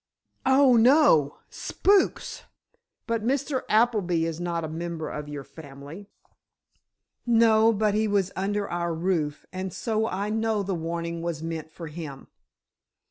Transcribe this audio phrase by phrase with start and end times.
[0.47, 1.37] "Oh, no!
[1.51, 2.45] Spooks!
[3.05, 3.61] But Mr.
[3.69, 6.07] Appleby is not a member of your family."
[7.27, 9.45] "No; but he was under our roof.
[9.53, 12.29] And so I know the warning was meant for him."